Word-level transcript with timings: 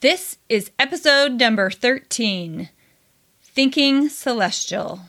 This 0.00 0.38
is 0.48 0.70
episode 0.78 1.40
number 1.40 1.70
13 1.70 2.68
Thinking 3.42 4.08
Celestial. 4.08 5.00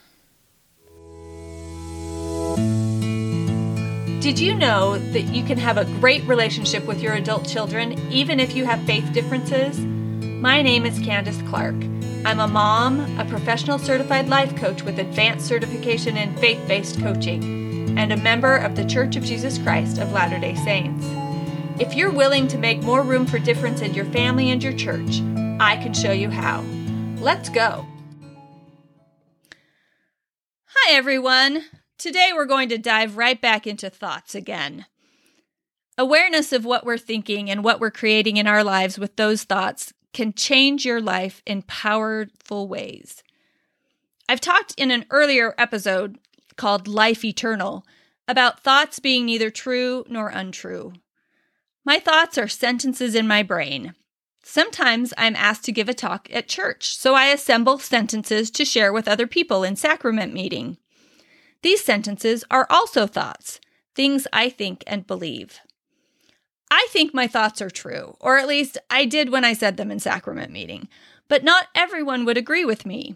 Did 4.19 4.39
you 4.39 4.55
know 4.55 4.97
that 4.97 5.27
you 5.31 5.43
can 5.43 5.59
have 5.59 5.77
a 5.77 5.85
great 5.99 6.23
relationship 6.23 6.87
with 6.87 7.03
your 7.03 7.13
adult 7.13 7.47
children 7.47 7.99
even 8.11 8.39
if 8.39 8.55
you 8.55 8.65
have 8.65 8.81
faith 8.85 9.13
differences? 9.13 9.77
My 9.77 10.63
name 10.63 10.87
is 10.87 10.97
Candice 10.97 11.47
Clark. 11.47 11.75
I'm 12.25 12.39
a 12.39 12.47
mom, 12.47 13.19
a 13.19 13.25
professional 13.25 13.77
certified 13.77 14.27
life 14.27 14.55
coach 14.55 14.81
with 14.81 14.97
advanced 14.97 15.45
certification 15.45 16.17
in 16.17 16.35
faith 16.37 16.67
based 16.67 16.99
coaching, 16.99 17.95
and 17.95 18.11
a 18.11 18.17
member 18.17 18.57
of 18.57 18.75
the 18.75 18.85
Church 18.85 19.15
of 19.15 19.23
Jesus 19.23 19.59
Christ 19.59 19.99
of 19.99 20.13
Latter 20.13 20.39
day 20.39 20.55
Saints. 20.55 21.05
If 21.79 21.93
you're 21.93 22.11
willing 22.11 22.49
to 22.49 22.57
make 22.57 22.83
more 22.83 23.03
room 23.03 23.25
for 23.25 23.39
difference 23.39 23.79
in 23.79 23.93
your 23.93 24.03
family 24.03 24.51
and 24.51 24.61
your 24.61 24.73
church, 24.73 25.21
I 25.61 25.79
can 25.81 25.93
show 25.93 26.11
you 26.11 26.29
how. 26.29 26.59
Let's 27.21 27.47
go. 27.47 27.87
Hi, 30.65 30.93
everyone. 30.93 31.63
Today 31.97 32.31
we're 32.33 32.43
going 32.43 32.67
to 32.67 32.77
dive 32.77 33.15
right 33.15 33.39
back 33.39 33.65
into 33.65 33.89
thoughts 33.89 34.35
again. 34.35 34.87
Awareness 35.97 36.51
of 36.51 36.65
what 36.65 36.85
we're 36.85 36.97
thinking 36.97 37.49
and 37.49 37.63
what 37.63 37.79
we're 37.79 37.91
creating 37.91 38.35
in 38.35 38.45
our 38.45 38.61
lives 38.61 38.99
with 38.99 39.15
those 39.15 39.45
thoughts 39.45 39.93
can 40.11 40.33
change 40.33 40.85
your 40.85 40.99
life 40.99 41.41
in 41.45 41.61
powerful 41.61 42.67
ways. 42.67 43.23
I've 44.27 44.41
talked 44.41 44.73
in 44.77 44.91
an 44.91 45.05
earlier 45.11 45.55
episode 45.57 46.17
called 46.57 46.89
Life 46.89 47.23
Eternal 47.23 47.85
about 48.27 48.59
thoughts 48.59 48.99
being 48.99 49.25
neither 49.25 49.49
true 49.49 50.03
nor 50.09 50.27
untrue. 50.27 50.91
My 51.89 51.97
thoughts 51.97 52.37
are 52.37 52.47
sentences 52.47 53.15
in 53.15 53.27
my 53.27 53.41
brain. 53.41 53.95
Sometimes 54.43 55.11
I'm 55.17 55.35
asked 55.35 55.63
to 55.63 55.71
give 55.71 55.89
a 55.89 55.93
talk 55.95 56.29
at 56.31 56.47
church, 56.47 56.95
so 56.95 57.15
I 57.15 57.29
assemble 57.29 57.79
sentences 57.79 58.51
to 58.51 58.63
share 58.63 58.93
with 58.93 59.07
other 59.07 59.25
people 59.25 59.63
in 59.63 59.75
sacrament 59.75 60.31
meeting. 60.31 60.77
These 61.63 61.83
sentences 61.83 62.43
are 62.51 62.67
also 62.69 63.07
thoughts, 63.07 63.59
things 63.95 64.27
I 64.31 64.49
think 64.49 64.83
and 64.85 65.07
believe. 65.07 65.61
I 66.69 66.87
think 66.91 67.11
my 67.11 67.25
thoughts 67.25 67.59
are 67.59 67.71
true, 67.71 68.15
or 68.19 68.37
at 68.37 68.47
least 68.47 68.77
I 68.91 69.05
did 69.05 69.31
when 69.31 69.43
I 69.43 69.53
said 69.53 69.77
them 69.77 69.89
in 69.89 69.97
sacrament 69.97 70.51
meeting, 70.51 70.89
but 71.27 71.43
not 71.43 71.69
everyone 71.73 72.23
would 72.23 72.37
agree 72.37 72.65
with 72.65 72.85
me. 72.85 73.15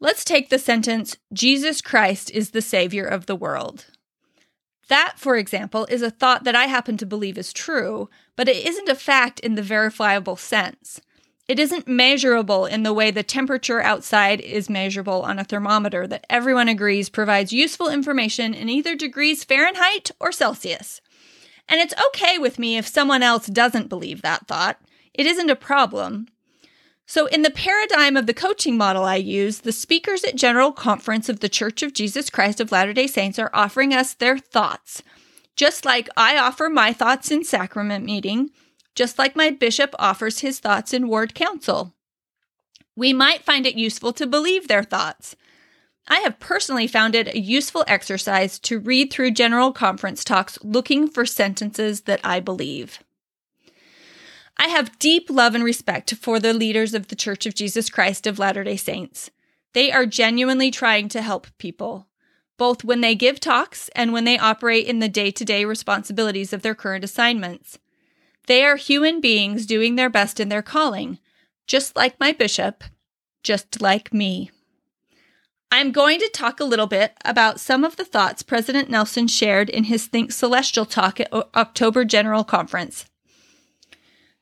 Let's 0.00 0.24
take 0.24 0.50
the 0.50 0.58
sentence 0.58 1.16
Jesus 1.32 1.80
Christ 1.80 2.28
is 2.32 2.50
the 2.50 2.60
Savior 2.60 3.04
of 3.04 3.26
the 3.26 3.36
world. 3.36 3.86
That, 4.90 5.14
for 5.18 5.36
example, 5.36 5.86
is 5.88 6.02
a 6.02 6.10
thought 6.10 6.42
that 6.42 6.56
I 6.56 6.66
happen 6.66 6.96
to 6.96 7.06
believe 7.06 7.38
is 7.38 7.52
true, 7.52 8.10
but 8.34 8.48
it 8.48 8.66
isn't 8.66 8.88
a 8.88 8.96
fact 8.96 9.38
in 9.38 9.54
the 9.54 9.62
verifiable 9.62 10.34
sense. 10.34 11.00
It 11.46 11.60
isn't 11.60 11.86
measurable 11.86 12.66
in 12.66 12.82
the 12.82 12.92
way 12.92 13.12
the 13.12 13.22
temperature 13.22 13.80
outside 13.80 14.40
is 14.40 14.68
measurable 14.68 15.22
on 15.22 15.38
a 15.38 15.44
thermometer 15.44 16.08
that 16.08 16.26
everyone 16.28 16.66
agrees 16.66 17.08
provides 17.08 17.52
useful 17.52 17.88
information 17.88 18.52
in 18.52 18.68
either 18.68 18.96
degrees 18.96 19.44
Fahrenheit 19.44 20.10
or 20.18 20.32
Celsius. 20.32 21.00
And 21.68 21.80
it's 21.80 21.94
okay 22.08 22.36
with 22.36 22.58
me 22.58 22.76
if 22.76 22.88
someone 22.88 23.22
else 23.22 23.46
doesn't 23.46 23.88
believe 23.88 24.22
that 24.22 24.48
thought. 24.48 24.80
It 25.14 25.24
isn't 25.24 25.50
a 25.50 25.56
problem. 25.56 26.26
So, 27.10 27.26
in 27.26 27.42
the 27.42 27.50
paradigm 27.50 28.16
of 28.16 28.26
the 28.26 28.32
coaching 28.32 28.76
model 28.76 29.02
I 29.02 29.16
use, 29.16 29.62
the 29.62 29.72
speakers 29.72 30.22
at 30.22 30.36
General 30.36 30.70
Conference 30.70 31.28
of 31.28 31.40
the 31.40 31.48
Church 31.48 31.82
of 31.82 31.92
Jesus 31.92 32.30
Christ 32.30 32.60
of 32.60 32.70
Latter 32.70 32.92
day 32.92 33.08
Saints 33.08 33.36
are 33.36 33.50
offering 33.52 33.92
us 33.92 34.14
their 34.14 34.38
thoughts, 34.38 35.02
just 35.56 35.84
like 35.84 36.08
I 36.16 36.38
offer 36.38 36.68
my 36.68 36.92
thoughts 36.92 37.32
in 37.32 37.42
sacrament 37.42 38.04
meeting, 38.04 38.50
just 38.94 39.18
like 39.18 39.34
my 39.34 39.50
bishop 39.50 39.92
offers 39.98 40.38
his 40.38 40.60
thoughts 40.60 40.92
in 40.92 41.08
ward 41.08 41.34
council. 41.34 41.94
We 42.94 43.12
might 43.12 43.42
find 43.42 43.66
it 43.66 43.74
useful 43.74 44.12
to 44.12 44.24
believe 44.24 44.68
their 44.68 44.84
thoughts. 44.84 45.34
I 46.06 46.20
have 46.20 46.38
personally 46.38 46.86
found 46.86 47.16
it 47.16 47.26
a 47.26 47.40
useful 47.40 47.82
exercise 47.88 48.60
to 48.60 48.78
read 48.78 49.12
through 49.12 49.32
General 49.32 49.72
Conference 49.72 50.22
talks 50.22 50.60
looking 50.62 51.08
for 51.08 51.26
sentences 51.26 52.02
that 52.02 52.20
I 52.22 52.38
believe. 52.38 53.00
I 54.62 54.68
have 54.68 54.98
deep 54.98 55.30
love 55.30 55.54
and 55.54 55.64
respect 55.64 56.14
for 56.16 56.38
the 56.38 56.52
leaders 56.52 56.92
of 56.92 57.08
the 57.08 57.16
Church 57.16 57.46
of 57.46 57.54
Jesus 57.54 57.88
Christ 57.88 58.26
of 58.26 58.38
Latter 58.38 58.62
day 58.62 58.76
Saints. 58.76 59.30
They 59.72 59.90
are 59.90 60.04
genuinely 60.04 60.70
trying 60.70 61.08
to 61.08 61.22
help 61.22 61.46
people, 61.56 62.08
both 62.58 62.84
when 62.84 63.00
they 63.00 63.14
give 63.14 63.40
talks 63.40 63.88
and 63.96 64.12
when 64.12 64.24
they 64.24 64.38
operate 64.38 64.86
in 64.86 64.98
the 64.98 65.08
day 65.08 65.30
to 65.30 65.46
day 65.46 65.64
responsibilities 65.64 66.52
of 66.52 66.60
their 66.60 66.74
current 66.74 67.04
assignments. 67.04 67.78
They 68.48 68.62
are 68.62 68.76
human 68.76 69.22
beings 69.22 69.64
doing 69.64 69.96
their 69.96 70.10
best 70.10 70.38
in 70.38 70.50
their 70.50 70.60
calling, 70.60 71.18
just 71.66 71.96
like 71.96 72.20
my 72.20 72.30
bishop, 72.30 72.84
just 73.42 73.80
like 73.80 74.12
me. 74.12 74.50
I'm 75.70 75.90
going 75.90 76.18
to 76.18 76.30
talk 76.34 76.60
a 76.60 76.64
little 76.64 76.86
bit 76.86 77.14
about 77.24 77.60
some 77.60 77.82
of 77.82 77.96
the 77.96 78.04
thoughts 78.04 78.42
President 78.42 78.90
Nelson 78.90 79.26
shared 79.26 79.70
in 79.70 79.84
his 79.84 80.06
Think 80.06 80.32
Celestial 80.32 80.84
talk 80.84 81.18
at 81.18 81.32
October 81.32 82.04
General 82.04 82.44
Conference. 82.44 83.06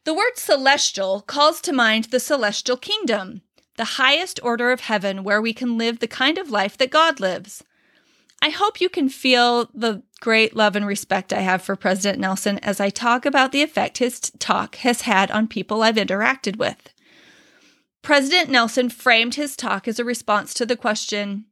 The 0.09 0.15
word 0.15 0.39
celestial 0.39 1.21
calls 1.21 1.61
to 1.61 1.71
mind 1.71 2.05
the 2.05 2.19
celestial 2.19 2.79
kingdom, 2.79 3.43
the 3.77 3.99
highest 4.01 4.41
order 4.43 4.73
of 4.73 4.81
heaven 4.81 5.23
where 5.23 5.39
we 5.39 5.53
can 5.53 5.77
live 5.77 5.99
the 5.99 6.09
kind 6.09 6.39
of 6.39 6.49
life 6.49 6.79
that 6.79 6.89
God 6.89 7.21
lives. 7.21 7.63
I 8.41 8.49
hope 8.49 8.81
you 8.81 8.89
can 8.89 9.11
feel 9.11 9.69
the 9.75 10.03
great 10.23 10.57
love 10.57 10.77
and 10.77 10.87
respect 10.87 11.31
I 11.31 11.41
have 11.41 11.61
for 11.61 11.77
President 11.77 12.19
Nelson 12.19 12.57
as 12.61 12.81
I 12.81 12.89
talk 12.89 13.27
about 13.27 13.53
the 13.53 13.61
effect 13.61 13.99
his 13.99 14.19
talk 14.39 14.77
has 14.77 15.03
had 15.03 15.31
on 15.31 15.47
people 15.47 15.83
I've 15.83 15.97
interacted 15.97 16.57
with. 16.57 16.89
President 18.01 18.49
Nelson 18.49 18.89
framed 18.89 19.35
his 19.35 19.57
talk 19.57 19.87
as 19.87 19.99
a 19.99 20.07
response 20.07 20.55
to 20.55 20.65
the 20.65 20.75
question 20.75 21.45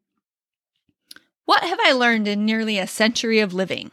What 1.44 1.62
have 1.62 1.78
I 1.84 1.92
learned 1.92 2.26
in 2.26 2.46
nearly 2.46 2.78
a 2.78 2.86
century 2.86 3.38
of 3.38 3.52
living? 3.52 3.90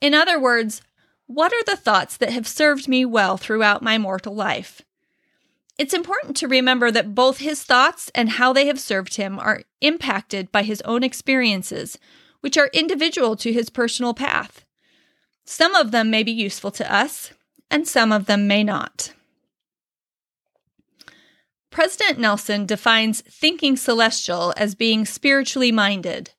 In 0.00 0.14
other 0.14 0.38
words, 0.38 0.80
what 1.26 1.52
are 1.52 1.64
the 1.64 1.76
thoughts 1.76 2.16
that 2.18 2.30
have 2.30 2.46
served 2.46 2.88
me 2.88 3.04
well 3.04 3.36
throughout 3.36 3.82
my 3.82 3.98
mortal 3.98 4.34
life? 4.34 4.82
It's 5.76 5.94
important 5.94 6.36
to 6.36 6.48
remember 6.48 6.90
that 6.90 7.14
both 7.14 7.38
his 7.38 7.64
thoughts 7.64 8.10
and 8.14 8.30
how 8.30 8.52
they 8.52 8.66
have 8.66 8.78
served 8.78 9.16
him 9.16 9.38
are 9.38 9.62
impacted 9.80 10.52
by 10.52 10.62
his 10.62 10.80
own 10.82 11.02
experiences, 11.02 11.98
which 12.40 12.56
are 12.56 12.70
individual 12.72 13.34
to 13.36 13.52
his 13.52 13.70
personal 13.70 14.14
path. 14.14 14.64
Some 15.44 15.74
of 15.74 15.90
them 15.90 16.10
may 16.10 16.22
be 16.22 16.32
useful 16.32 16.70
to 16.72 16.94
us, 16.94 17.32
and 17.70 17.88
some 17.88 18.12
of 18.12 18.26
them 18.26 18.46
may 18.46 18.62
not. 18.62 19.12
President 21.70 22.20
Nelson 22.20 22.66
defines 22.66 23.22
thinking 23.22 23.76
celestial 23.76 24.54
as 24.56 24.76
being 24.76 25.04
spiritually 25.04 25.72
minded. 25.72 26.30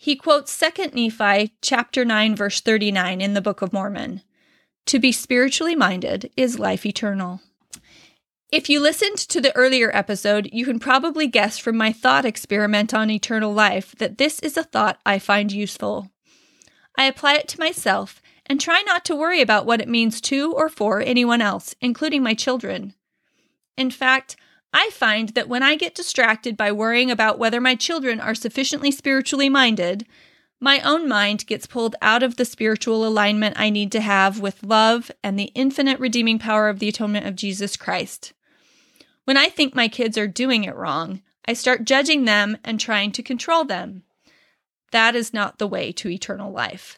He 0.00 0.14
quotes 0.14 0.56
2 0.56 0.92
Nephi 0.94 1.54
chapter 1.60 2.04
9 2.04 2.36
verse 2.36 2.60
39 2.60 3.20
in 3.20 3.34
the 3.34 3.40
Book 3.40 3.62
of 3.62 3.72
Mormon. 3.72 4.22
To 4.86 5.00
be 5.00 5.10
spiritually 5.10 5.74
minded 5.74 6.30
is 6.36 6.56
life 6.56 6.86
eternal. 6.86 7.40
If 8.52 8.70
you 8.70 8.80
listened 8.80 9.18
to 9.18 9.40
the 9.40 9.54
earlier 9.56 9.90
episode, 9.92 10.50
you 10.52 10.64
can 10.64 10.78
probably 10.78 11.26
guess 11.26 11.58
from 11.58 11.76
my 11.76 11.92
thought 11.92 12.24
experiment 12.24 12.94
on 12.94 13.10
eternal 13.10 13.52
life 13.52 13.92
that 13.98 14.18
this 14.18 14.38
is 14.38 14.56
a 14.56 14.62
thought 14.62 15.00
I 15.04 15.18
find 15.18 15.50
useful. 15.50 16.12
I 16.96 17.06
apply 17.06 17.34
it 17.34 17.48
to 17.48 17.60
myself 17.60 18.22
and 18.46 18.60
try 18.60 18.82
not 18.82 19.04
to 19.06 19.16
worry 19.16 19.42
about 19.42 19.66
what 19.66 19.80
it 19.80 19.88
means 19.88 20.20
to 20.22 20.52
or 20.52 20.68
for 20.68 21.00
anyone 21.00 21.42
else, 21.42 21.74
including 21.80 22.22
my 22.22 22.34
children. 22.34 22.94
In 23.76 23.90
fact, 23.90 24.36
I 24.80 24.90
find 24.90 25.30
that 25.30 25.48
when 25.48 25.64
I 25.64 25.74
get 25.74 25.96
distracted 25.96 26.56
by 26.56 26.70
worrying 26.70 27.10
about 27.10 27.36
whether 27.36 27.60
my 27.60 27.74
children 27.74 28.20
are 28.20 28.32
sufficiently 28.32 28.92
spiritually 28.92 29.48
minded, 29.48 30.06
my 30.60 30.80
own 30.82 31.08
mind 31.08 31.48
gets 31.48 31.66
pulled 31.66 31.96
out 32.00 32.22
of 32.22 32.36
the 32.36 32.44
spiritual 32.44 33.04
alignment 33.04 33.58
I 33.58 33.70
need 33.70 33.90
to 33.90 34.00
have 34.00 34.38
with 34.38 34.62
love 34.62 35.10
and 35.24 35.36
the 35.36 35.50
infinite 35.56 35.98
redeeming 35.98 36.38
power 36.38 36.68
of 36.68 36.78
the 36.78 36.88
atonement 36.88 37.26
of 37.26 37.34
Jesus 37.34 37.76
Christ. 37.76 38.32
When 39.24 39.36
I 39.36 39.48
think 39.48 39.74
my 39.74 39.88
kids 39.88 40.16
are 40.16 40.28
doing 40.28 40.62
it 40.62 40.76
wrong, 40.76 41.22
I 41.44 41.54
start 41.54 41.84
judging 41.84 42.24
them 42.24 42.56
and 42.62 42.78
trying 42.78 43.10
to 43.12 43.22
control 43.22 43.64
them. 43.64 44.04
That 44.92 45.16
is 45.16 45.34
not 45.34 45.58
the 45.58 45.66
way 45.66 45.90
to 45.90 46.08
eternal 46.08 46.52
life. 46.52 46.97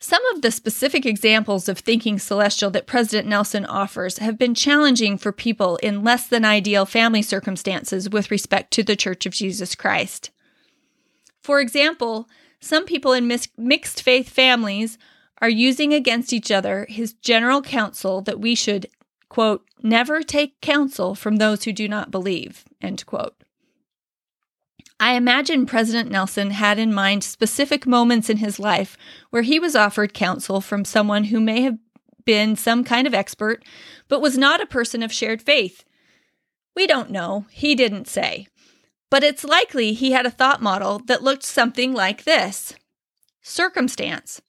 Some 0.00 0.24
of 0.26 0.42
the 0.42 0.52
specific 0.52 1.04
examples 1.04 1.68
of 1.68 1.78
thinking 1.78 2.18
celestial 2.18 2.70
that 2.70 2.86
President 2.86 3.26
Nelson 3.26 3.66
offers 3.66 4.18
have 4.18 4.38
been 4.38 4.54
challenging 4.54 5.18
for 5.18 5.32
people 5.32 5.76
in 5.76 6.04
less 6.04 6.26
than 6.28 6.44
ideal 6.44 6.86
family 6.86 7.22
circumstances 7.22 8.08
with 8.08 8.30
respect 8.30 8.72
to 8.74 8.84
the 8.84 8.94
Church 8.94 9.26
of 9.26 9.32
Jesus 9.32 9.74
Christ. 9.74 10.30
For 11.40 11.60
example, 11.60 12.28
some 12.60 12.84
people 12.84 13.12
in 13.12 13.26
mis- 13.26 13.48
mixed 13.56 14.02
faith 14.02 14.28
families 14.28 14.98
are 15.40 15.48
using 15.48 15.92
against 15.92 16.32
each 16.32 16.50
other 16.50 16.86
his 16.88 17.14
general 17.14 17.62
counsel 17.62 18.20
that 18.22 18.40
we 18.40 18.54
should, 18.54 18.86
quote, 19.28 19.64
never 19.82 20.22
take 20.22 20.60
counsel 20.60 21.16
from 21.16 21.36
those 21.36 21.64
who 21.64 21.72
do 21.72 21.88
not 21.88 22.10
believe, 22.10 22.64
end 22.80 23.04
quote. 23.06 23.34
I 25.00 25.12
imagine 25.14 25.66
President 25.66 26.10
Nelson 26.10 26.50
had 26.50 26.78
in 26.78 26.92
mind 26.92 27.22
specific 27.22 27.86
moments 27.86 28.28
in 28.28 28.38
his 28.38 28.58
life 28.58 28.96
where 29.30 29.42
he 29.42 29.60
was 29.60 29.76
offered 29.76 30.12
counsel 30.12 30.60
from 30.60 30.84
someone 30.84 31.24
who 31.24 31.40
may 31.40 31.62
have 31.62 31.78
been 32.24 32.56
some 32.56 32.82
kind 32.84 33.06
of 33.06 33.14
expert, 33.14 33.64
but 34.08 34.20
was 34.20 34.36
not 34.36 34.60
a 34.60 34.66
person 34.66 35.02
of 35.02 35.12
shared 35.12 35.40
faith. 35.40 35.84
We 36.74 36.86
don't 36.86 37.10
know. 37.10 37.46
He 37.50 37.74
didn't 37.74 38.08
say. 38.08 38.48
But 39.10 39.22
it's 39.22 39.44
likely 39.44 39.94
he 39.94 40.12
had 40.12 40.26
a 40.26 40.30
thought 40.30 40.60
model 40.60 41.00
that 41.06 41.22
looked 41.22 41.44
something 41.44 41.92
like 41.94 42.24
this 42.24 42.74
Circumstance. 43.40 44.42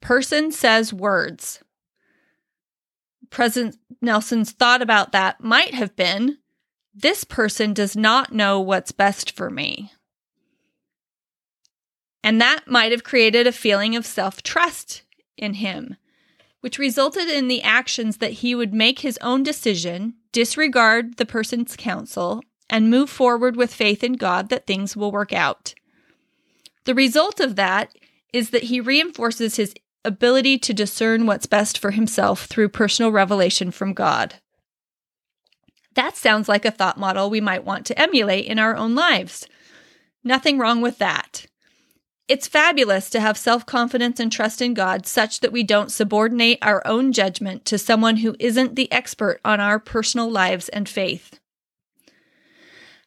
Person 0.00 0.52
says 0.52 0.92
words. 0.92 1.64
President 3.30 3.76
Nelson's 4.00 4.52
thought 4.52 4.82
about 4.82 5.10
that 5.12 5.42
might 5.42 5.74
have 5.74 5.96
been 5.96 6.38
this 6.94 7.24
person 7.24 7.74
does 7.74 7.96
not 7.96 8.32
know 8.32 8.60
what's 8.60 8.92
best 8.92 9.32
for 9.32 9.50
me. 9.50 9.92
And 12.22 12.40
that 12.40 12.66
might 12.66 12.92
have 12.92 13.04
created 13.04 13.46
a 13.46 13.52
feeling 13.52 13.96
of 13.96 14.06
self 14.06 14.42
trust 14.42 15.02
in 15.36 15.54
him, 15.54 15.96
which 16.60 16.78
resulted 16.78 17.28
in 17.28 17.48
the 17.48 17.62
actions 17.62 18.18
that 18.18 18.32
he 18.32 18.54
would 18.54 18.72
make 18.72 19.00
his 19.00 19.18
own 19.18 19.42
decision, 19.42 20.14
disregard 20.32 21.16
the 21.16 21.26
person's 21.26 21.76
counsel, 21.76 22.42
and 22.70 22.90
move 22.90 23.10
forward 23.10 23.56
with 23.56 23.74
faith 23.74 24.02
in 24.02 24.14
God 24.14 24.48
that 24.48 24.66
things 24.66 24.96
will 24.96 25.12
work 25.12 25.32
out. 25.32 25.74
The 26.84 26.94
result 26.94 27.40
of 27.40 27.56
that 27.56 27.94
is 28.32 28.50
that 28.50 28.64
he 28.64 28.80
reinforces 28.80 29.56
his 29.56 29.74
ability 30.04 30.58
to 30.58 30.74
discern 30.74 31.26
what's 31.26 31.46
best 31.46 31.78
for 31.78 31.90
himself 31.90 32.46
through 32.46 32.68
personal 32.68 33.10
revelation 33.10 33.70
from 33.70 33.92
God. 33.94 34.34
That 35.94 36.16
sounds 36.16 36.48
like 36.48 36.64
a 36.64 36.70
thought 36.70 36.98
model 36.98 37.30
we 37.30 37.40
might 37.40 37.64
want 37.64 37.86
to 37.86 38.00
emulate 38.00 38.46
in 38.46 38.58
our 38.58 38.76
own 38.76 38.94
lives. 38.94 39.46
Nothing 40.22 40.58
wrong 40.58 40.80
with 40.80 40.98
that. 40.98 41.46
It's 42.26 42.48
fabulous 42.48 43.10
to 43.10 43.20
have 43.20 43.36
self 43.36 43.66
confidence 43.66 44.18
and 44.18 44.32
trust 44.32 44.62
in 44.62 44.72
God 44.72 45.06
such 45.06 45.40
that 45.40 45.52
we 45.52 45.62
don't 45.62 45.92
subordinate 45.92 46.58
our 46.62 46.84
own 46.86 47.12
judgment 47.12 47.66
to 47.66 47.76
someone 47.76 48.18
who 48.18 48.34
isn't 48.38 48.76
the 48.76 48.90
expert 48.90 49.40
on 49.44 49.60
our 49.60 49.78
personal 49.78 50.30
lives 50.30 50.70
and 50.70 50.88
faith. 50.88 51.38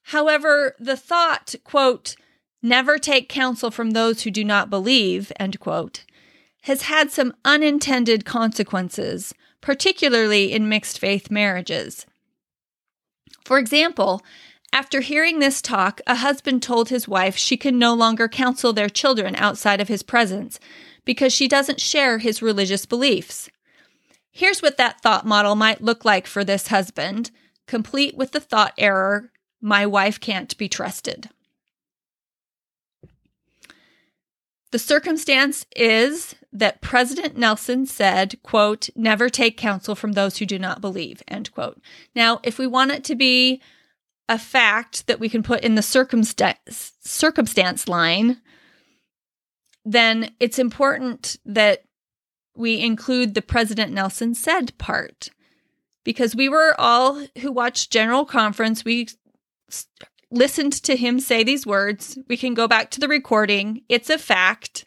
However, 0.04 0.76
the 0.80 0.96
thought, 0.96 1.56
quote, 1.64 2.16
never 2.62 2.98
take 2.98 3.28
counsel 3.28 3.72
from 3.72 3.92
those 3.92 4.22
who 4.22 4.32
do 4.32 4.44
not 4.44 4.70
believe, 4.70 5.32
end 5.40 5.60
quote, 5.60 6.06
has 6.64 6.84
had 6.84 7.12
some 7.12 7.34
unintended 7.44 8.24
consequences, 8.24 9.34
particularly 9.62 10.54
in 10.54 10.70
mixed 10.70 11.00
faith 11.00 11.32
marriages. 11.32 12.06
For 13.48 13.60
example, 13.60 14.26
after 14.74 15.00
hearing 15.00 15.40
this 15.40 15.62
talk, 15.62 16.02
a 16.06 16.16
husband 16.16 16.62
told 16.62 16.90
his 16.90 17.08
wife 17.08 17.38
she 17.38 17.56
can 17.56 17.80
no 17.80 17.94
longer 17.94 18.28
counsel 18.28 18.74
their 18.74 18.90
children 18.90 19.38
outside 19.38 19.80
of 19.80 19.88
his 19.88 20.04
presence 20.04 20.60
because 21.06 21.32
she 21.32 21.48
doesn't 21.48 21.80
share 21.80 22.18
his 22.18 22.42
religious 22.42 22.86
beliefs. 22.86 23.50
Here's 24.30 24.62
what 24.62 24.76
that 24.76 25.00
thought 25.00 25.26
model 25.26 25.56
might 25.56 25.80
look 25.80 26.04
like 26.04 26.28
for 26.28 26.44
this 26.44 26.68
husband, 26.68 27.32
complete 27.68 28.18
with 28.18 28.34
the 28.34 28.42
thought 28.42 28.74
error 28.78 29.32
my 29.62 29.86
wife 29.86 30.20
can't 30.20 30.58
be 30.58 30.68
trusted. 30.68 31.30
The 34.72 34.80
circumstance 34.80 35.66
is 35.74 36.36
that 36.58 36.82
President 36.82 37.38
Nelson 37.38 37.86
said, 37.86 38.42
quote, 38.42 38.90
never 38.96 39.30
take 39.30 39.58
counsel 39.58 39.94
from 39.94 40.14
those 40.14 40.38
who 40.38 40.46
do 40.46 40.58
not 40.58 40.82
believe, 40.82 41.22
end 41.28 41.52
quote. 41.52 41.80
Now, 42.16 42.40
if 42.44 42.58
we 42.58 42.66
want 42.66 42.92
it 42.92 43.04
to 43.06 43.16
be 43.16 43.62
a 44.28 44.40
fact 44.40 45.08
that 45.08 45.20
we 45.20 45.30
can 45.30 45.44
put 45.44 45.62
in 45.62 45.76
the 45.76 45.82
circumstance 45.82 46.94
circumstance 47.00 47.88
line, 47.88 48.42
then 49.86 50.32
it's 50.40 50.60
important 50.60 51.38
that 51.46 51.84
we 52.56 52.80
include 52.82 53.36
the 53.36 53.42
President 53.42 53.94
Nelson 53.94 54.34
said 54.34 54.76
part. 54.78 55.30
Because 56.04 56.36
we 56.36 56.50
were 56.50 56.74
all 56.80 57.26
who 57.40 57.52
watched 57.52 57.92
General 57.92 58.26
Conference, 58.26 58.84
we 58.84 59.08
listened 60.32 60.74
to 60.74 60.96
him 60.96 61.20
say 61.20 61.44
these 61.44 61.68
words. 61.68 62.18
We 62.28 62.36
can 62.36 62.54
go 62.54 62.68
back 62.68 62.90
to 62.92 63.00
the 63.00 63.08
recording. 63.08 63.84
It's 63.88 64.10
a 64.10 64.18
fact 64.18 64.87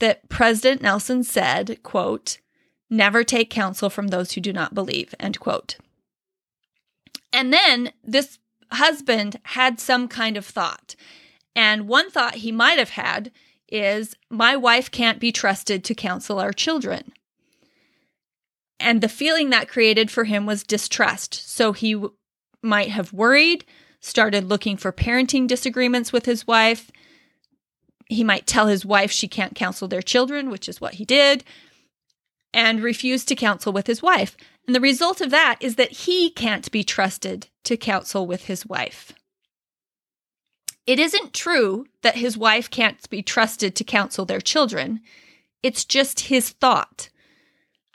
that 0.00 0.28
President 0.28 0.82
Nelson 0.82 1.22
said, 1.22 1.82
quote, 1.82 2.38
never 2.90 3.22
take 3.22 3.48
counsel 3.48 3.88
from 3.88 4.08
those 4.08 4.32
who 4.32 4.40
do 4.40 4.52
not 4.52 4.74
believe, 4.74 5.14
end 5.20 5.38
quote. 5.38 5.76
And 7.32 7.52
then 7.52 7.92
this 8.02 8.38
husband 8.72 9.38
had 9.44 9.78
some 9.80 10.08
kind 10.08 10.36
of 10.36 10.44
thought. 10.44 10.96
And 11.54 11.88
one 11.88 12.10
thought 12.10 12.36
he 12.36 12.52
might 12.52 12.78
have 12.78 12.90
had 12.90 13.30
is, 13.68 14.16
my 14.28 14.56
wife 14.56 14.90
can't 14.90 15.20
be 15.20 15.30
trusted 15.30 15.84
to 15.84 15.94
counsel 15.94 16.40
our 16.40 16.52
children. 16.52 17.12
And 18.80 19.00
the 19.00 19.08
feeling 19.08 19.50
that 19.50 19.68
created 19.68 20.10
for 20.10 20.24
him 20.24 20.46
was 20.46 20.64
distrust. 20.64 21.48
So 21.48 21.72
he 21.72 21.92
w- 21.92 22.14
might 22.62 22.88
have 22.88 23.12
worried, 23.12 23.64
started 24.00 24.48
looking 24.48 24.76
for 24.76 24.90
parenting 24.90 25.46
disagreements 25.46 26.12
with 26.12 26.24
his 26.24 26.46
wife, 26.46 26.90
he 28.10 28.24
might 28.24 28.46
tell 28.46 28.66
his 28.66 28.84
wife 28.84 29.12
she 29.12 29.28
can't 29.28 29.54
counsel 29.54 29.86
their 29.86 30.02
children, 30.02 30.50
which 30.50 30.68
is 30.68 30.80
what 30.80 30.94
he 30.94 31.04
did, 31.04 31.44
and 32.52 32.82
refuse 32.82 33.24
to 33.24 33.36
counsel 33.36 33.72
with 33.72 33.86
his 33.86 34.02
wife. 34.02 34.36
And 34.66 34.74
the 34.74 34.80
result 34.80 35.20
of 35.20 35.30
that 35.30 35.56
is 35.60 35.76
that 35.76 35.92
he 35.92 36.30
can't 36.30 36.70
be 36.72 36.82
trusted 36.82 37.46
to 37.64 37.76
counsel 37.76 38.26
with 38.26 38.46
his 38.46 38.66
wife. 38.66 39.12
It 40.86 40.98
isn't 40.98 41.32
true 41.32 41.86
that 42.02 42.16
his 42.16 42.36
wife 42.36 42.68
can't 42.68 43.08
be 43.10 43.22
trusted 43.22 43.76
to 43.76 43.84
counsel 43.84 44.24
their 44.24 44.40
children. 44.40 45.00
It's 45.62 45.84
just 45.84 46.20
his 46.20 46.50
thought. 46.50 47.10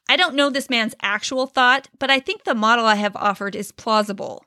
I 0.07 0.15
don't 0.15 0.35
know 0.35 0.49
this 0.49 0.69
man's 0.69 0.95
actual 1.01 1.45
thought, 1.45 1.89
but 1.99 2.09
I 2.09 2.21
think 2.21 2.43
the 2.43 2.55
model 2.55 2.85
I 2.85 2.95
have 2.95 3.15
offered 3.17 3.55
is 3.55 3.73
plausible. 3.73 4.45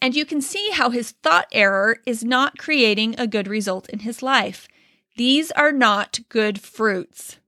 And 0.00 0.14
you 0.14 0.24
can 0.24 0.40
see 0.40 0.70
how 0.70 0.90
his 0.90 1.10
thought 1.10 1.48
error 1.50 1.98
is 2.06 2.22
not 2.22 2.58
creating 2.58 3.18
a 3.18 3.26
good 3.26 3.48
result 3.48 3.88
in 3.88 4.00
his 4.00 4.22
life. 4.22 4.68
These 5.16 5.50
are 5.52 5.72
not 5.72 6.20
good 6.28 6.60
fruits. 6.60 7.38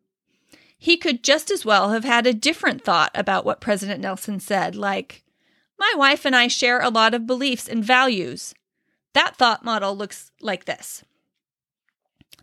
He 0.78 0.96
could 0.96 1.22
just 1.22 1.50
as 1.50 1.64
well 1.64 1.90
have 1.90 2.04
had 2.04 2.26
a 2.26 2.32
different 2.32 2.82
thought 2.82 3.10
about 3.14 3.44
what 3.44 3.60
President 3.60 4.00
Nelson 4.00 4.40
said, 4.40 4.74
like, 4.74 5.22
My 5.78 5.92
wife 5.96 6.24
and 6.24 6.34
I 6.34 6.48
share 6.48 6.80
a 6.80 6.88
lot 6.88 7.14
of 7.14 7.26
beliefs 7.26 7.68
and 7.68 7.84
values. 7.84 8.54
That 9.12 9.36
thought 9.36 9.64
model 9.64 9.94
looks 9.94 10.30
like 10.40 10.64
this. 10.64 11.04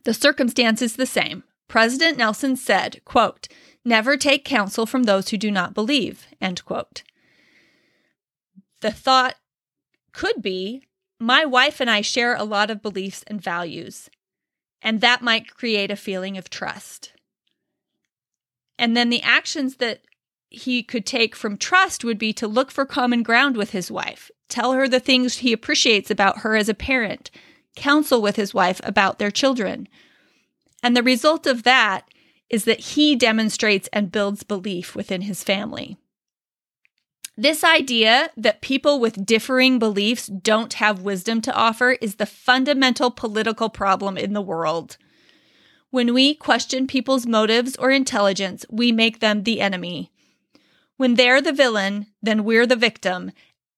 The 0.03 0.13
circumstance 0.13 0.81
is 0.81 0.95
the 0.95 1.05
same. 1.07 1.43
President 1.67 2.17
Nelson 2.17 2.55
said, 2.55 3.01
quote, 3.05 3.47
Never 3.83 4.17
take 4.17 4.45
counsel 4.45 4.85
from 4.85 5.03
those 5.03 5.29
who 5.29 5.37
do 5.37 5.49
not 5.49 5.73
believe, 5.73 6.27
end 6.39 6.63
quote. 6.65 7.01
The 8.81 8.91
thought 8.91 9.35
could 10.11 10.41
be, 10.41 10.83
My 11.19 11.45
wife 11.45 11.79
and 11.79 11.89
I 11.89 12.01
share 12.01 12.35
a 12.35 12.43
lot 12.43 12.69
of 12.69 12.83
beliefs 12.83 13.23
and 13.25 13.41
values 13.41 14.09
and 14.85 15.01
that 15.01 15.23
might 15.23 15.55
create 15.55 15.89
a 15.89 15.95
feeling 15.95 16.37
of 16.37 16.49
trust. 16.49 17.11
And 18.77 18.95
then 18.95 19.09
the 19.09 19.23
actions 19.23 19.77
that 19.77 20.01
he 20.49 20.83
could 20.83 21.07
take 21.07 21.35
from 21.35 21.57
trust 21.57 22.05
would 22.05 22.19
be 22.19 22.31
to 22.33 22.47
look 22.47 22.69
for 22.69 22.85
common 22.85 23.23
ground 23.23 23.57
with 23.57 23.71
his 23.71 23.89
wife, 23.89 24.29
tell 24.47 24.73
her 24.73 24.87
the 24.87 24.99
things 24.99 25.39
he 25.39 25.51
appreciates 25.51 26.11
about 26.11 26.39
her 26.39 26.55
as 26.55 26.69
a 26.69 26.75
parent, 26.75 27.31
counsel 27.75 28.21
with 28.21 28.35
his 28.35 28.53
wife 28.53 28.79
about 28.83 29.17
their 29.17 29.31
children. 29.31 29.87
And 30.83 30.95
the 30.95 31.01
result 31.01 31.47
of 31.47 31.63
that 31.63 32.07
is 32.51 32.65
that 32.65 32.79
he 32.79 33.15
demonstrates 33.15 33.89
and 33.91 34.11
builds 34.11 34.43
belief 34.43 34.95
within 34.95 35.21
his 35.21 35.43
family. 35.43 35.97
This 37.37 37.65
idea 37.65 38.29
that 38.37 38.61
people 38.61 38.99
with 38.99 39.25
differing 39.25 39.77
beliefs 39.77 40.27
don't 40.27 40.73
have 40.75 41.01
wisdom 41.01 41.41
to 41.41 41.53
offer 41.53 41.91
is 42.01 42.15
the 42.15 42.25
fundamental 42.25 43.11
political 43.11 43.69
problem 43.69 44.17
in 44.17 44.31
the 44.31 44.41
world. 44.41 44.97
When 45.89 46.13
we 46.13 46.33
question 46.33 46.87
people's 46.87 47.25
motives 47.25 47.75
or 47.75 47.91
intelligence, 47.91 48.65
we 48.69 48.93
make 48.93 49.19
them 49.19 49.43
the 49.43 49.59
enemy. 49.59 50.11
When 50.95 51.15
they're 51.15 51.41
the 51.41 51.51
villain, 51.51 52.07
then 52.21 52.45
we're 52.45 52.65
the 52.65 52.77
victim, 52.77 53.31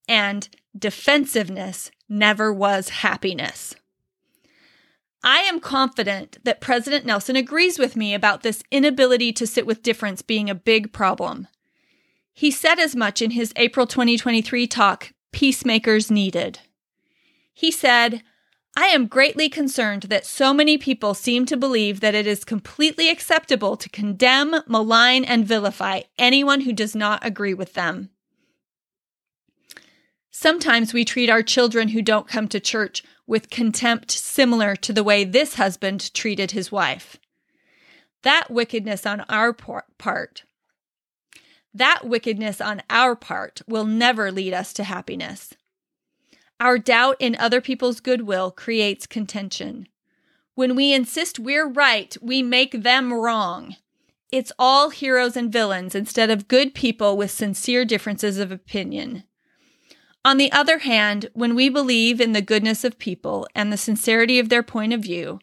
and 0.07 0.47
defensiveness 0.77 1.89
never 2.07 2.53
was 2.53 2.89
happiness. 2.89 3.75
I 5.23 5.39
am 5.39 5.59
confident 5.59 6.37
that 6.43 6.61
President 6.61 7.05
Nelson 7.05 7.35
agrees 7.35 7.79
with 7.79 7.95
me 7.95 8.13
about 8.13 8.43
this 8.43 8.61
inability 8.69 9.33
to 9.33 9.47
sit 9.47 9.65
with 9.65 9.81
difference 9.81 10.21
being 10.21 10.47
a 10.47 10.55
big 10.55 10.93
problem. 10.93 11.47
He 12.37 12.51
said 12.51 12.77
as 12.77 12.95
much 12.95 13.19
in 13.19 13.31
his 13.31 13.51
April 13.55 13.87
2023 13.87 14.67
talk, 14.67 15.11
Peacemakers 15.31 16.11
Needed. 16.11 16.59
He 17.51 17.71
said, 17.71 18.21
I 18.77 18.89
am 18.89 19.07
greatly 19.07 19.49
concerned 19.49 20.03
that 20.03 20.23
so 20.23 20.53
many 20.53 20.77
people 20.77 21.15
seem 21.15 21.47
to 21.47 21.57
believe 21.57 21.99
that 22.01 22.13
it 22.13 22.27
is 22.27 22.45
completely 22.45 23.09
acceptable 23.09 23.75
to 23.77 23.89
condemn, 23.89 24.53
malign, 24.67 25.23
and 25.23 25.47
vilify 25.47 26.01
anyone 26.19 26.61
who 26.61 26.73
does 26.73 26.93
not 26.93 27.25
agree 27.25 27.55
with 27.55 27.73
them. 27.73 28.11
Sometimes 30.29 30.93
we 30.93 31.03
treat 31.03 31.31
our 31.31 31.41
children 31.41 31.87
who 31.87 32.03
don't 32.03 32.27
come 32.27 32.47
to 32.49 32.59
church 32.59 33.01
with 33.25 33.49
contempt 33.49 34.11
similar 34.11 34.75
to 34.75 34.93
the 34.93 35.03
way 35.03 35.23
this 35.23 35.55
husband 35.55 36.13
treated 36.13 36.51
his 36.51 36.71
wife. 36.71 37.17
That 38.21 38.51
wickedness 38.51 39.07
on 39.07 39.21
our 39.21 39.53
part 39.53 40.43
That 41.77 42.05
wickedness 42.05 42.59
on 42.59 42.81
our 42.89 43.15
part 43.15 43.61
will 43.67 43.85
never 43.85 44.31
lead 44.31 44.51
us 44.51 44.73
to 44.73 44.83
happiness. 44.83 45.53
Our 46.59 46.79
doubt 46.79 47.17
in 47.19 47.35
other 47.35 47.61
people's 47.61 47.99
goodwill 47.99 48.49
creates 48.49 49.05
contention. 49.05 49.87
When 50.55 50.75
we 50.75 50.91
insist 50.91 51.37
we're 51.37 51.67
right, 51.67 52.17
we 52.19 52.41
make 52.41 52.81
them 52.81 53.13
wrong. 53.13 53.75
It's 54.31 54.51
all 54.57 54.89
heroes 54.89 55.37
and 55.37 55.53
villains 55.53 55.93
instead 55.93 56.31
of 56.31 56.47
good 56.47 56.73
people 56.73 57.15
with 57.15 57.29
sincere 57.29 57.85
differences 57.85 58.39
of 58.39 58.51
opinion. 58.51 59.23
On 60.25 60.37
the 60.37 60.51
other 60.51 60.79
hand, 60.79 61.29
when 61.33 61.53
we 61.53 61.69
believe 61.69 62.19
in 62.19 62.31
the 62.31 62.41
goodness 62.41 62.83
of 62.83 62.97
people 62.97 63.47
and 63.53 63.71
the 63.71 63.77
sincerity 63.77 64.39
of 64.39 64.49
their 64.49 64.63
point 64.63 64.93
of 64.93 65.01
view, 65.01 65.39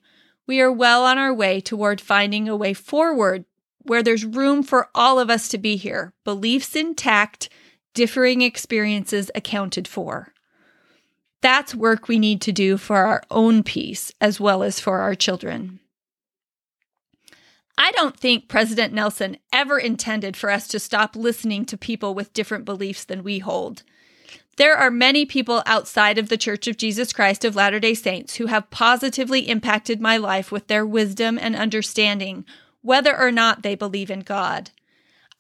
we 0.49 0.61
are 0.61 0.73
well 0.73 1.05
on 1.05 1.17
our 1.17 1.33
way 1.33 1.61
toward 1.61 2.01
finding 2.01 2.49
a 2.49 2.57
way 2.57 2.75
forward 2.75 3.45
where 3.85 4.03
there's 4.03 4.25
room 4.25 4.63
for 4.63 4.89
all 4.95 5.19
of 5.19 5.31
us 5.31 5.49
to 5.49 5.59
be 5.59 5.77
here, 5.77 6.13
beliefs 6.25 6.75
intact, 6.75 7.49
differing 7.95 8.43
experiences 8.43 9.31
accounted 9.35 9.87
for. 9.87 10.33
That's 11.41 11.75
work 11.75 12.09
we 12.09 12.19
need 12.19 12.41
to 12.43 12.53
do 12.53 12.77
for 12.77 12.97
our 12.97 13.23
own 13.31 13.63
peace 13.63 14.13
as 14.21 14.41
well 14.41 14.63
as 14.63 14.81
for 14.81 15.01
our 15.01 15.15
children. 15.15 15.81
I 17.77 17.91
don't 17.93 18.17
think 18.17 18.49
President 18.49 18.93
Nelson 18.93 19.37
ever 19.53 19.79
intended 19.79 20.37
for 20.37 20.49
us 20.49 20.69
to 20.69 20.79
stop 20.79 21.17
listening 21.17 21.65
to 21.67 21.77
people 21.77 22.15
with 22.15 22.33
different 22.33 22.65
beliefs 22.65 23.05
than 23.05 23.25
we 23.25 23.41
hold. 23.41 23.83
There 24.57 24.77
are 24.77 24.91
many 24.91 25.27
people 25.27 25.65
outside 25.67 26.17
of 26.17 26.29
the 26.29 26.37
Church 26.37 26.69
of 26.69 26.77
Jesus 26.77 27.13
Christ 27.13 27.45
of 27.45 27.57
Latter 27.57 27.81
day 27.81 27.95
Saints 27.95 28.37
who 28.37 28.47
have 28.47 28.71
positively 28.71 29.49
impacted 29.49 30.01
my 30.01 30.17
life 30.17 30.53
with 30.53 30.69
their 30.69 30.87
wisdom 30.87 31.37
and 31.41 31.57
understanding, 31.57 32.45
whether 32.85 33.19
or 33.19 33.33
not 33.33 33.63
they 33.63 33.75
believe 33.75 34.11
in 34.11 34.21
God. 34.21 34.71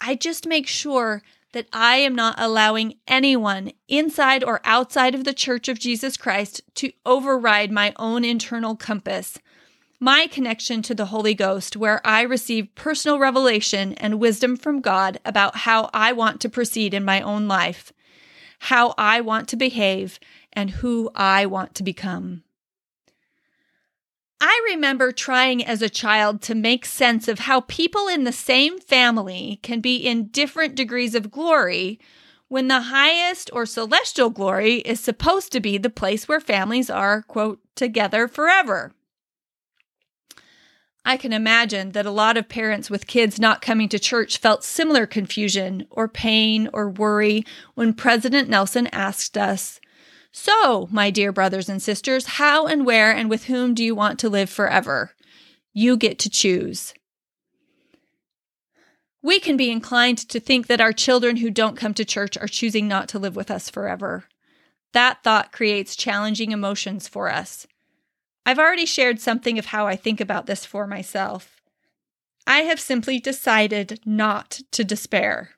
I 0.00 0.16
just 0.16 0.48
make 0.48 0.66
sure 0.66 1.22
that 1.52 1.68
I 1.72 1.98
am 1.98 2.16
not 2.16 2.34
allowing 2.36 2.94
anyone 3.06 3.70
inside 3.86 4.42
or 4.42 4.60
outside 4.64 5.14
of 5.14 5.22
the 5.22 5.32
Church 5.32 5.68
of 5.68 5.78
Jesus 5.78 6.16
Christ 6.16 6.62
to 6.74 6.90
override 7.06 7.70
my 7.70 7.92
own 7.96 8.24
internal 8.24 8.74
compass, 8.74 9.38
my 10.00 10.26
connection 10.26 10.82
to 10.82 10.94
the 10.96 11.06
Holy 11.06 11.34
Ghost, 11.34 11.76
where 11.76 12.04
I 12.04 12.22
receive 12.22 12.74
personal 12.74 13.20
revelation 13.20 13.92
and 13.94 14.18
wisdom 14.18 14.56
from 14.56 14.80
God 14.80 15.20
about 15.24 15.58
how 15.58 15.90
I 15.94 16.12
want 16.12 16.40
to 16.40 16.48
proceed 16.48 16.92
in 16.92 17.04
my 17.04 17.20
own 17.20 17.46
life 17.46 17.92
how 18.64 18.94
I 18.96 19.20
want 19.20 19.48
to 19.48 19.56
behave, 19.56 20.18
and 20.52 20.70
who 20.70 21.10
I 21.14 21.44
want 21.44 21.74
to 21.74 21.82
become. 21.82 22.44
I 24.46 24.60
remember 24.72 25.10
trying 25.10 25.64
as 25.64 25.80
a 25.80 25.88
child 25.88 26.42
to 26.42 26.54
make 26.54 26.84
sense 26.84 27.28
of 27.28 27.38
how 27.38 27.62
people 27.62 28.08
in 28.08 28.24
the 28.24 28.30
same 28.30 28.78
family 28.78 29.58
can 29.62 29.80
be 29.80 29.96
in 29.96 30.26
different 30.26 30.74
degrees 30.74 31.14
of 31.14 31.30
glory 31.30 31.98
when 32.48 32.68
the 32.68 32.82
highest 32.82 33.48
or 33.54 33.64
celestial 33.64 34.28
glory 34.28 34.80
is 34.80 35.00
supposed 35.00 35.50
to 35.52 35.60
be 35.60 35.78
the 35.78 35.88
place 35.88 36.28
where 36.28 36.40
families 36.40 36.90
are, 36.90 37.22
quote, 37.22 37.58
together 37.74 38.28
forever. 38.28 38.92
I 41.06 41.16
can 41.16 41.32
imagine 41.32 41.92
that 41.92 42.04
a 42.04 42.10
lot 42.10 42.36
of 42.36 42.46
parents 42.46 42.90
with 42.90 43.06
kids 43.06 43.40
not 43.40 43.62
coming 43.62 43.88
to 43.88 43.98
church 43.98 44.36
felt 44.36 44.62
similar 44.62 45.06
confusion 45.06 45.86
or 45.88 46.06
pain 46.06 46.68
or 46.74 46.90
worry 46.90 47.46
when 47.76 47.94
President 47.94 48.50
Nelson 48.50 48.88
asked 48.88 49.38
us, 49.38 49.80
So, 50.36 50.88
my 50.90 51.10
dear 51.10 51.30
brothers 51.30 51.68
and 51.68 51.80
sisters, 51.80 52.26
how 52.26 52.66
and 52.66 52.84
where 52.84 53.12
and 53.12 53.30
with 53.30 53.44
whom 53.44 53.72
do 53.72 53.84
you 53.84 53.94
want 53.94 54.18
to 54.18 54.28
live 54.28 54.50
forever? 54.50 55.12
You 55.72 55.96
get 55.96 56.18
to 56.18 56.28
choose. 56.28 56.92
We 59.22 59.38
can 59.38 59.56
be 59.56 59.70
inclined 59.70 60.18
to 60.30 60.40
think 60.40 60.66
that 60.66 60.80
our 60.80 60.92
children 60.92 61.36
who 61.36 61.50
don't 61.50 61.76
come 61.76 61.94
to 61.94 62.04
church 62.04 62.36
are 62.36 62.48
choosing 62.48 62.88
not 62.88 63.08
to 63.10 63.18
live 63.20 63.36
with 63.36 63.48
us 63.48 63.70
forever. 63.70 64.24
That 64.92 65.22
thought 65.22 65.52
creates 65.52 65.94
challenging 65.94 66.50
emotions 66.50 67.06
for 67.06 67.30
us. 67.30 67.68
I've 68.44 68.58
already 68.58 68.86
shared 68.86 69.20
something 69.20 69.56
of 69.56 69.66
how 69.66 69.86
I 69.86 69.94
think 69.94 70.20
about 70.20 70.46
this 70.46 70.66
for 70.66 70.88
myself. 70.88 71.62
I 72.44 72.62
have 72.62 72.80
simply 72.80 73.20
decided 73.20 74.00
not 74.04 74.62
to 74.72 74.82
despair. 74.82 75.53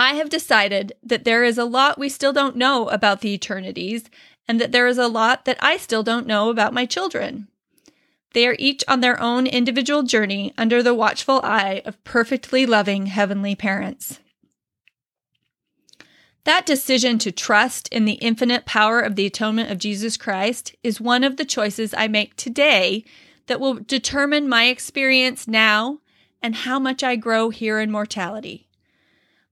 I 0.00 0.14
have 0.14 0.30
decided 0.30 0.94
that 1.02 1.24
there 1.24 1.44
is 1.44 1.58
a 1.58 1.66
lot 1.66 1.98
we 1.98 2.08
still 2.08 2.32
don't 2.32 2.56
know 2.56 2.88
about 2.88 3.20
the 3.20 3.34
eternities, 3.34 4.04
and 4.48 4.58
that 4.58 4.72
there 4.72 4.86
is 4.86 4.96
a 4.96 5.06
lot 5.06 5.44
that 5.44 5.58
I 5.60 5.76
still 5.76 6.02
don't 6.02 6.26
know 6.26 6.48
about 6.48 6.72
my 6.72 6.86
children. 6.86 7.48
They 8.32 8.46
are 8.46 8.56
each 8.58 8.82
on 8.88 9.00
their 9.00 9.20
own 9.20 9.46
individual 9.46 10.02
journey 10.02 10.54
under 10.56 10.82
the 10.82 10.94
watchful 10.94 11.42
eye 11.44 11.82
of 11.84 12.02
perfectly 12.02 12.64
loving 12.64 13.06
heavenly 13.06 13.54
parents. 13.54 14.20
That 16.44 16.64
decision 16.64 17.18
to 17.18 17.30
trust 17.30 17.86
in 17.88 18.06
the 18.06 18.14
infinite 18.14 18.64
power 18.64 19.00
of 19.00 19.16
the 19.16 19.26
atonement 19.26 19.70
of 19.70 19.76
Jesus 19.76 20.16
Christ 20.16 20.74
is 20.82 20.98
one 20.98 21.24
of 21.24 21.36
the 21.36 21.44
choices 21.44 21.92
I 21.92 22.08
make 22.08 22.36
today 22.36 23.04
that 23.48 23.60
will 23.60 23.74
determine 23.74 24.48
my 24.48 24.64
experience 24.64 25.46
now 25.46 25.98
and 26.40 26.54
how 26.54 26.78
much 26.78 27.04
I 27.04 27.16
grow 27.16 27.50
here 27.50 27.78
in 27.78 27.90
mortality. 27.90 28.66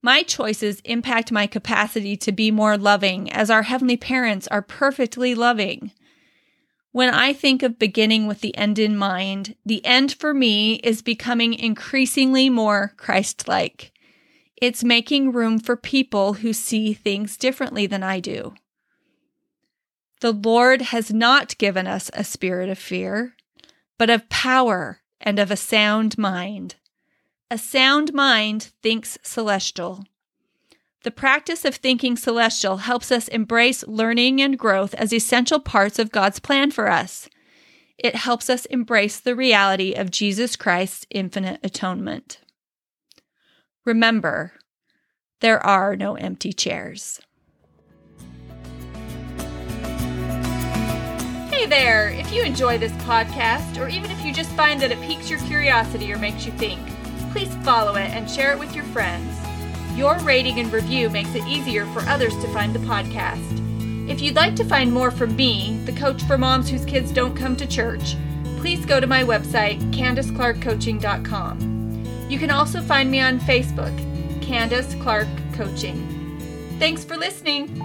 My 0.01 0.23
choices 0.23 0.81
impact 0.85 1.31
my 1.31 1.45
capacity 1.45 2.15
to 2.17 2.31
be 2.31 2.51
more 2.51 2.77
loving, 2.77 3.31
as 3.31 3.49
our 3.49 3.63
heavenly 3.63 3.97
parents 3.97 4.47
are 4.47 4.61
perfectly 4.61 5.35
loving. 5.35 5.91
When 6.91 7.13
I 7.13 7.33
think 7.33 7.61
of 7.61 7.77
beginning 7.77 8.25
with 8.25 8.41
the 8.41 8.55
end 8.57 8.79
in 8.79 8.97
mind, 8.97 9.55
the 9.65 9.85
end 9.85 10.13
for 10.13 10.33
me 10.33 10.75
is 10.75 11.01
becoming 11.01 11.53
increasingly 11.53 12.49
more 12.49 12.93
Christ 12.97 13.47
like. 13.47 13.91
It's 14.55 14.83
making 14.83 15.31
room 15.31 15.59
for 15.59 15.75
people 15.75 16.33
who 16.33 16.53
see 16.53 16.93
things 16.93 17.37
differently 17.37 17.85
than 17.85 18.03
I 18.03 18.19
do. 18.19 18.55
The 20.21 20.33
Lord 20.33 20.81
has 20.81 21.13
not 21.13 21.57
given 21.57 21.87
us 21.87 22.09
a 22.13 22.23
spirit 22.23 22.69
of 22.69 22.77
fear, 22.77 23.35
but 23.97 24.09
of 24.09 24.27
power 24.29 24.99
and 25.21 25.39
of 25.39 25.51
a 25.51 25.55
sound 25.55 26.17
mind. 26.17 26.75
A 27.51 27.57
sound 27.57 28.13
mind 28.13 28.71
thinks 28.83 29.17
celestial. 29.23 30.03
The 31.03 31.09
practice 31.09 31.65
of 31.65 31.73
thinking 31.73 32.15
celestial 32.15 32.77
helps 32.77 33.11
us 33.11 33.27
embrace 33.27 33.83
learning 33.87 34.39
and 34.39 34.55
growth 34.55 34.93
as 34.93 35.11
essential 35.11 35.59
parts 35.59 35.97
of 35.97 36.11
God's 36.11 36.39
plan 36.39 36.69
for 36.69 36.91
us. 36.91 37.27
It 37.97 38.15
helps 38.15 38.51
us 38.51 38.65
embrace 38.65 39.19
the 39.19 39.35
reality 39.35 39.93
of 39.93 40.11
Jesus 40.11 40.55
Christ's 40.55 41.07
infinite 41.09 41.59
atonement. 41.63 42.39
Remember, 43.83 44.53
there 45.41 45.65
are 45.65 45.95
no 45.95 46.13
empty 46.13 46.53
chairs. 46.53 47.19
Hey 51.49 51.65
there! 51.65 52.09
If 52.09 52.31
you 52.31 52.43
enjoy 52.43 52.77
this 52.77 52.91
podcast, 53.03 53.81
or 53.83 53.89
even 53.89 54.11
if 54.11 54.23
you 54.23 54.31
just 54.31 54.51
find 54.51 54.79
that 54.81 54.91
it 54.91 55.01
piques 55.01 55.31
your 55.31 55.39
curiosity 55.39 56.13
or 56.13 56.19
makes 56.19 56.45
you 56.45 56.51
think, 56.51 56.79
please 57.39 57.55
follow 57.63 57.95
it 57.95 58.11
and 58.11 58.29
share 58.29 58.51
it 58.51 58.59
with 58.59 58.75
your 58.75 58.83
friends. 58.85 59.37
Your 59.97 60.19
rating 60.19 60.59
and 60.59 60.71
review 60.73 61.09
makes 61.09 61.33
it 61.35 61.47
easier 61.47 61.85
for 61.93 62.01
others 62.01 62.35
to 62.39 62.49
find 62.49 62.75
the 62.75 62.79
podcast. 62.79 64.09
If 64.09 64.19
you'd 64.19 64.35
like 64.35 64.57
to 64.57 64.65
find 64.65 64.91
more 64.91 65.09
from 65.09 65.37
me, 65.37 65.79
the 65.85 65.93
coach 65.93 66.21
for 66.23 66.37
moms 66.37 66.69
whose 66.69 66.83
kids 66.83 67.13
don't 67.13 67.37
come 67.37 67.55
to 67.55 67.65
church, 67.65 68.17
please 68.57 68.85
go 68.85 68.99
to 68.99 69.07
my 69.07 69.23
website, 69.23 69.79
CandiceClarkCoaching.com. 69.93 72.27
You 72.27 72.39
can 72.39 72.51
also 72.51 72.81
find 72.81 73.09
me 73.09 73.21
on 73.21 73.39
Facebook, 73.39 73.97
Candice 74.41 75.01
Clark 75.01 75.29
Coaching. 75.53 76.75
Thanks 76.77 77.05
for 77.05 77.15
listening. 77.15 77.81